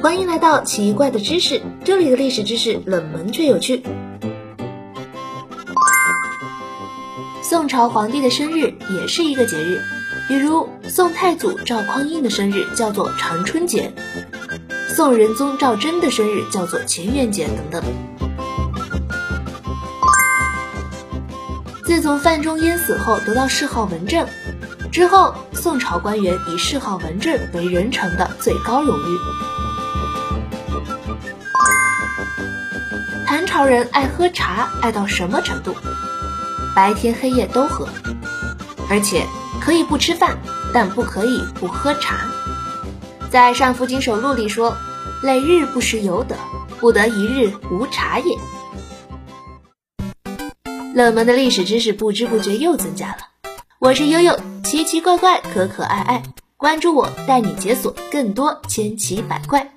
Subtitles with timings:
[0.00, 3.82] 欢迎来到奇怪的知识，这里的历史知识冷门却有趣。
[7.42, 9.82] 宋朝皇帝的生日也是一个节日，
[10.26, 13.92] 比如宋太祖赵匡胤的生日叫做长春节，
[14.88, 17.84] 宋仁宗赵祯的生日叫做乾元节等等。
[21.84, 24.26] 自从范仲淹死后得到谥号文正。
[24.94, 29.18] 之后，宋朝官员以谥号文正为人臣的最高荣誉。
[33.26, 35.74] 唐朝人爱喝茶，爱到什么程度？
[36.76, 37.88] 白天黑夜都喝，
[38.88, 39.26] 而且
[39.60, 40.38] 可以不吃饭，
[40.72, 42.28] 但不可以不喝茶。
[43.30, 44.76] 在《上福经手录》里说
[45.24, 46.36] ：“累日不食有德，
[46.78, 48.38] 不得一日无茶也。”
[50.94, 53.33] 冷门的历史知识不知不觉又增加了。
[53.84, 54.34] 我是悠悠。
[54.62, 56.22] 奇奇怪怪，可可爱爱，
[56.56, 59.73] 关注我，带你解锁更多千奇百怪。